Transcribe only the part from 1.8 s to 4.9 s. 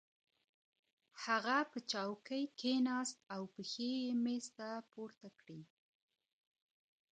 چوکۍ کېناست او پښې یې مېز ته